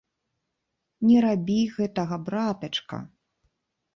[1.09, 2.97] Не рабі гэтага, братачка!